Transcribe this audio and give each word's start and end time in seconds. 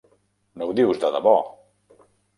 No 0.61 0.69
ho 0.69 0.73
dius 0.79 1.03
de 1.05 1.11
debò! 1.17 1.37